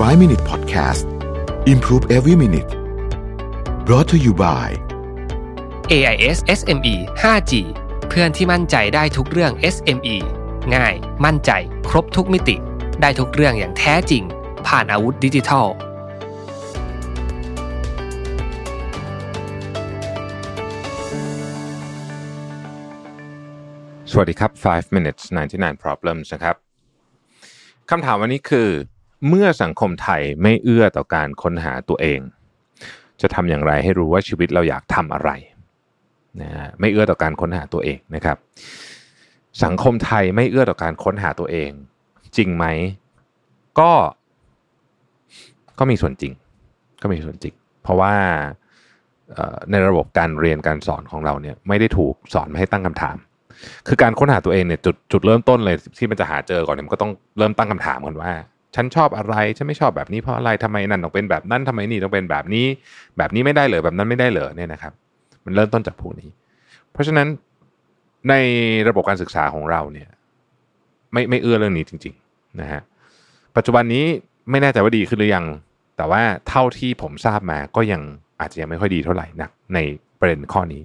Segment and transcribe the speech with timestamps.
[0.00, 1.04] 5 Minute Podcast
[1.66, 2.70] Improve Every Minute
[3.84, 4.68] brought to you by
[5.90, 7.52] AIS SME 5G
[8.08, 10.16] เพื่อนที่มั่นใจได้ทุกเรื่อง SME
[10.74, 10.94] ง่าย
[11.24, 11.50] มั่นใจ
[11.90, 12.56] ครบทุกมิติ
[13.00, 14.22] ได้ทุกเรื่องอย่างแท้จริง
[14.66, 15.66] ผ่านอาวุธดิจิทัล
[24.10, 25.22] สวัสดีครับ 5 minutes
[25.54, 26.56] 99 problems นะครับ
[27.90, 28.70] คำถามวันนี้คือ
[29.28, 32.20] เมื่อสังคมไทยไม่เอื้อต่อการค้นหาตัวเอง
[33.22, 35.30] จะทำอย่างไรให้รู้ว่าชีวิตเราอยากทำอะไร
[36.42, 38.36] นะฮะไม่เอื้อต่อการค้นหาตัวเองนะครับ
[39.64, 41.70] สังคมไทยไม่เอื้อต่อการค้นหาตัวเอง
[42.36, 42.64] จริงไหม
[43.80, 43.92] ก็
[45.78, 46.32] ก็มีส่วนจริง
[47.02, 48.14] ก็มีส่วนจริง เพราะว่า
[49.70, 53.16] ในระบบการเรียนการสอนของเราเนี่ยไม่ได้ถูกสอนมาให้ตั้งคำถาม
[53.88, 58.32] คือการค้นหาตัวเองเนี่ยจุดจุดเริ่มต้นเลยที่มันจะหาเจอก่อนเนี่ยมันก็ต้องเริ่มตั้งคำถามก่อนว่า
[58.74, 62.66] ฉันชอบอะไรฉันไม่ชอบแบบนี้เพราะอะไรทำไมนั่นต้องเป็นแบบนั้นทำไมนี่ต้องเป็นแบบนี้
[63.18, 64.92] แบบนี้ไม่ได้เลยแบบนั้นไม่ได้เลยเนี่ยนะครับ
[65.44, 66.30] มันเริ่มต้นจากพวกนี้
[66.92, 67.28] เพราะฉะนั้น
[68.28, 68.34] ใน
[68.88, 70.08] ระบบการศึกษาของเราเนี่ย
[71.12, 72.80] ไม่ไม่เอื้อเรื่องนี้จริง ๆนะฮะ
[73.56, 74.04] ปัจจุบันนี้
[74.50, 75.46] ไม่แน่ใจว่าดีขึ้นหรือยัง
[75.96, 78.02] แต่ว่าเท่าที่ผมทราบมาก็ยัง
[78.40, 79.78] อาจจะยังไม่ค่อยดีเท่าไหร่นักใน
[80.18, 80.82] ประเด็นข้อนี้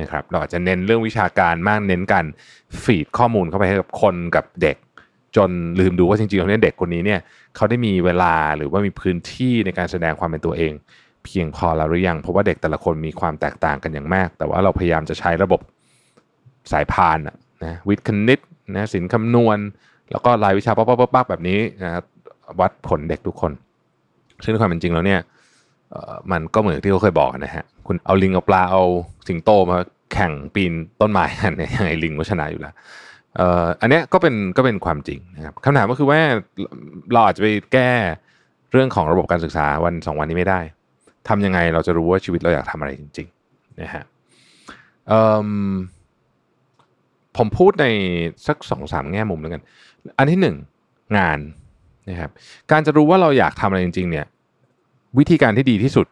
[0.00, 2.26] นะครับ เราอาจจะเน้นเรื่องวิชาการมากเน้นการ
[2.82, 4.76] ฟีดข้อมูลเข้าไปให้กับคนกับเด็ก
[5.36, 7.20] จนลืมดูว่าจริงๆแล้วเนี่ยเด็กคนนี้เนี่ย
[7.56, 10.72] เขาได้มีเวลาหรือว่ามีพื้นที่ในการแสดงความเป็นตัวเอง
[11.24, 15.60] เพียงพอแล้วหรือยังเพราะว่าเด็กแต่ละคนมีความแตกต่างกันอย่างมาก แต่ว่าเราพยายามจะใช้ระบบ
[16.72, 18.40] สายพานนะวิทย์คณิต
[18.74, 19.58] นะศิลป์คำนวณ
[20.10, 21.92] แล้วก็รายวิชาป๊อกๆๆแบบนี้นะ
[22.60, 23.52] วัดผลเด็กทุกคน
[24.42, 25.20] ซึ่งในความเป็นจริงแล้วเนี่ย
[26.32, 28.82] มันก็เหมือนที่เขาเคยบอกนะฮะคุณเอาลิงเอาปลาเอา
[29.28, 29.78] สิงโตมา
[30.12, 32.74] แข่งปีนต้นไม้กันเนี่ยยังไงลิงก็ชนะอยู่แล้ว
[33.40, 36.20] อ่ออันนี้ก็เป็นก็เป็นความจริงนะครับคำถามก็คือว่า
[37.12, 37.92] เราอาจจะไปแก้
[38.72, 40.60] เรื่องของระบบการศึกษาวันสองวันนี้ไม่ได้
[41.28, 44.04] ทำยังไงเราจะรู้ว่าชีวิตเราอยากทำอะไรจริงๆนะฮะ
[47.36, 47.86] ผมพูดใน
[48.46, 49.62] สักสองสามแง่มุมแล้วกัน
[50.18, 50.56] อันที่หนึ่ง
[51.18, 51.38] งาน
[52.10, 52.30] นะครับ
[52.70, 54.26] การจะรู้ว่าเราอยากทำอะไรจริง ๆ เนี่ย
[55.18, 56.06] วิธีการที่ดีที่สุด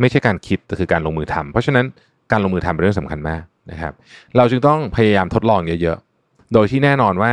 [0.00, 1.86] ไม่ใช่การคิดแต่คือการลงมือทำเพราะฉะนั้น
[2.32, 3.92] การลงมือทำเป็นเรื่องสำคัญมากนะครับ
[4.36, 6.11] เราจึงต้องพยายามทดลองเยอะๆ
[6.52, 7.32] โดยที่แน่นอนว่า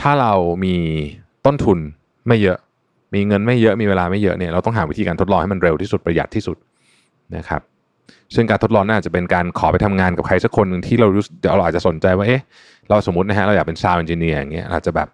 [0.00, 0.32] ถ้าเรา
[0.64, 0.76] มี
[1.46, 1.78] ต้นทุน
[2.28, 2.58] ไม่เยอะ
[3.14, 6.56] มีเงินไม่เยอะมีเวลาไม่เยอะเนี่ยเราต้องหาวิธีการทดลองให้มันเร็วที่สุดประหยัดที่สุด
[7.36, 7.62] นะครับ
[8.34, 12.42] ซึ่งการทดลองน่าจะเป็นการขอไปทำงานกับใครสักคนหนึ่งที่เรารู้สึกเดี๋ยวเราอาจจะสนใจว่าเอ๊ะ
[12.90, 15.08] เราสมมตินะฮะเราอยากเป็น sound engineer อย่างเงี้ยอาจจะแบบ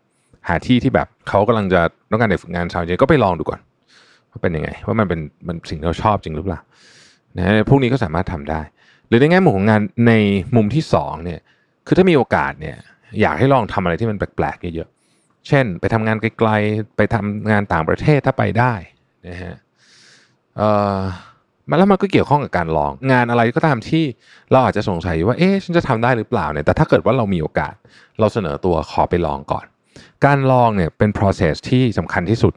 [0.48, 1.80] หาที่ที่แบบเขากำลังจะ
[2.10, 3.60] ต้องการเด็กฝึกงาน sound engineer ก็ไปลองดูก่อน
[4.30, 6.60] ว่าเป็นยังไง ว่ามันเป็นมันสิ่งที่เราชอบจริงหรือเปล่า
[7.36, 8.60] นะฮะพวกนี้ก็สามารถทำได้
[9.08, 10.12] หรือในแง่มุมของงานใน
[10.56, 11.40] มุมที่สองเนี่ย
[11.86, 12.76] คือถ้ามีโอกาสเนี่ย
[13.20, 18.72] อยากให้ลองทำอะไรที่มันแปลกๆเยอะๆเช่น ไปทำงานไกลๆไปทำงานต่างประเทศถ้าไปได้
[19.28, 19.54] นะฮะ
[20.56, 20.98] เอ่อ
[21.68, 24.04] มาแล้วมันก็เกี่ยวข้องกับการลอง งานอะไรก็ตามที่
[24.50, 27.74] เราอาจจะสงสัยว่าเอ๊ะฉันจะทำได้หรือเปล่าเนี่ยแต่ถ้าเกิดว่าเรามีโอกาส
[28.20, 29.66] เราเสนอตัวขอไปลองก่อน
[30.24, 32.54] การลองเนี่ยเป็น process ที่สำคัญที่สุด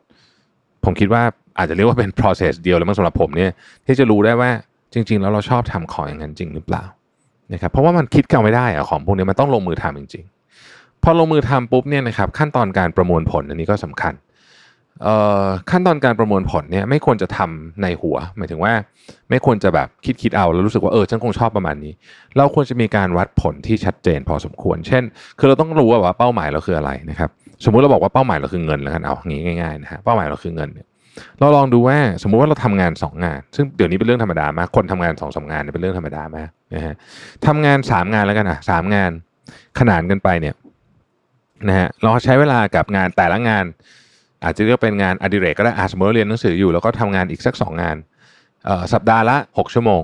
[0.85, 1.24] ผมคิดว่า
[1.58, 3.52] อาจจะเรียกว่าเป็น process เดียวเลยมั้งสำหรับผมเนี่ย
[3.85, 4.50] ที่จะรู้ได้ว่า
[4.94, 6.84] จริง ๆ แล้วเราชอบทำของอย่างนั้นจริงหรือเปล่า
[7.53, 10.32] นะครับเพราะว่ามันคิดกันไม่ได้อะของพวกนี้มันต้องลงมือทำจริงๆ
[11.03, 14.14] พอลงมือทำปุ๊บเนี่ยนะครับขั้นตอนการประมวลผลอันนี้ก็สำคัญ
[15.03, 18.74] เอ่อขั้นตอนการประมวลผลเนี่ยไม่ควรจะทำในหัว หมายถึงว่า
[19.30, 21.94] ไม่ควรจะแบบคิดคิดเอาแล้วรู้สึกว่าเออฉันคงชอบประมาณนี้
[22.38, 25.03] เราควรจะมีการวัดผลที่ชัดเจนพอสมควร เช่น
[25.40, 27.30] คือเราต้องรู้ว่าเป้าหมายเราคืออะไรนะครับ
[27.64, 30.88] สมมุติเราบอกว่าเป้าหมายเราคือเงินแล้วกันเอางี้ง่ายๆนะฮะเป้าหมายเราคือเงินเนี่ย
[31.40, 36.96] เราลองดูว่าสมมุติว่าเราทำงานสองงาน ซึ่งเดี๋ยวนี้เป็นเรื่องธรรมดามากคนทำงานสองสางานเป็นเรื่องธรรมดามากนะฮะ
[37.47, 39.12] ทำงานสามงานแล้วกันอะสามงาน
[39.80, 40.53] ขนานกันไปเนี่ย
[41.68, 43.66] นะฮะเราใช้เวลากับงานแต่ละงาน
[44.44, 47.96] อาจจะเรียกเป็นงานอดิเรกก็ได้อาสมมติเราเรียนหนังสืออยู่แล้วก็ทำงานอีกสักสองงาน
[48.94, 50.03] สัปดาห์ละหกชั่วโมง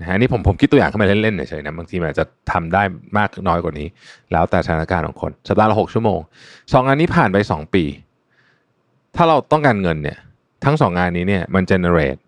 [0.00, 2.82] นะฮะนี่ผมผมคิดตัวอย่างขึ้นมาเล่นๆเฉยๆนะบางทีมันอาจจะทำได้
[3.18, 3.86] มากน้อยกว่านี้
[4.32, 6.20] แล้วแต่สถานการณ์ของคน สัปดาห์ละหกชั่วโมง
[6.72, 7.84] สองงานนี้ผ่านไปสองปี
[9.16, 10.18] ถ้าเราต้องการเงินเนี่ย
[10.64, 12.20] ทั้งสองงานนี้เนี่ยมัน generate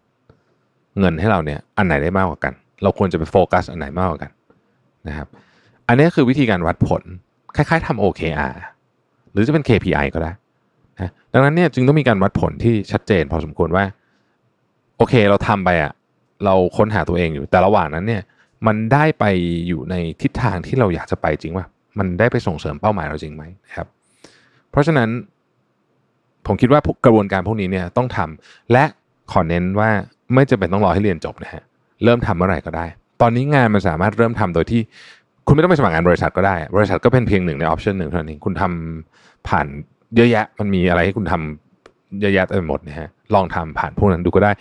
[0.99, 2.53] เงินให้เราเนี่ยอันไหนได้มากกว่ากัน
[2.83, 4.31] เราควรจะไปโฟกัสอันไหนมากกว่ากัน
[5.09, 5.29] นะครับ
[5.89, 7.03] อันนี้คือวิธีการวัดผล
[7.57, 8.55] คล้ายๆทำ OKR
[9.33, 10.33] หรือจะเป็น KPI ก็ได้
[11.01, 13.85] นะดังนั้นเนี่ยจึงต้องมีการวัดผลที่ชัดเจน พอสมควรว่า
[14.97, 15.93] โอเคเราทำไปอะ
[16.45, 18.23] เราค้นหาตัวเองอยู่แต่ระหว่างนั้นเนี่ย
[18.67, 19.25] มันได้ไป
[19.69, 21.65] อยู่ในทิศทางที่เราอยากจะไปจริงว่า
[21.99, 23.87] มันได้ไปส่งเสริมเป้าหมายเราจริงไหมนะครับ
[24.71, 25.09] เพราะฉะนั้น
[26.47, 28.85] ผมคิดว่ากระบวนการพวกนี้เนี่ยต้องทำและ
[29.33, 29.91] ขอเน้นว่า
[30.35, 31.63] ไม่จำเป็นต้องรอให้เรียนจบนะฮะ
[32.05, 32.87] เริ่มทำเมื่อไหร่ก็ได้
[33.21, 34.81] ตอนนี้งานมันสามารถเริ่มทำโดยที่
[35.47, 39.67] คุณไม่ต้องไปสมัครงานบริษัทก็ได้ บริษัทก็เป็นเพียงหนึ่งในออปชันหนึ่งเท่านั้นเองคุณทำผ่าน
[40.17, 44.53] เยอะแยะ มันมีอะไรให้คุณทำเยอะแยะไปหมดนะฮะลองทำผ่านพวกนั้นดูก็ได้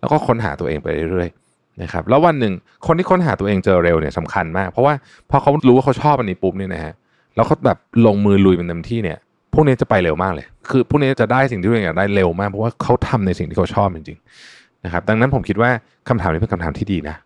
[0.00, 2.52] แล้วก็ค้นหาตัวเองไปเรื่อยๆนะครับแล้ววันหนึ่ง
[2.86, 4.94] คนที่ค้นหาตัวเองเจอเร็วเนี่ยสำคัญมาก เพราะว่า
[5.30, 6.92] พอเขารู้ว่าเขาชอบอันนี้ปุ๊บเนี่ยนะฮะ
[7.36, 9.18] แล้วเขาแบบลงมือลุยเป็นเต็มที่เนี่ย
[9.54, 15.70] พวกนี้จะไปเร็วมากเลย คือพวกนี้จะได้สิ่งที่ตัวเองอยากได้เร็วมากเพราะว่าเขาทำในสิ่งที่เขาชอบจริงๆนะครับดังนั้นผมคิดว่า
[16.08, 17.16] คำถามนี้เป็นคำถามที่ดีนะ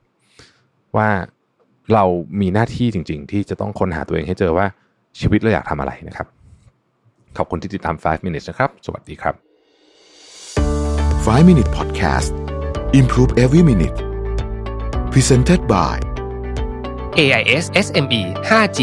[0.97, 1.09] ว่า
[1.95, 2.05] เรา
[2.41, 4.67] มีหน้าที่จริง ๆ ที่จะต้องค้นหาตัวเองให้เจอว่า
[5.21, 6.27] ชีวิตเราอยากทำอะไรนะครับ
[7.37, 9.35] ขอบคุณที่ติดตาม 5 minutes นะครับ สวัสดีครับ
[11.27, 12.33] 5 Minute Podcast
[13.01, 13.99] Improve Every Minute
[15.13, 15.97] Presented by
[17.23, 18.79] AIS SME 5G